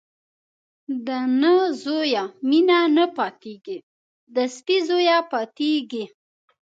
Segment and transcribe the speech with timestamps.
[1.05, 1.07] د
[1.39, 1.53] نه
[1.83, 3.77] زويه مينه نه پاتېږي،
[4.35, 6.05] د سپي زويه پاتېږي.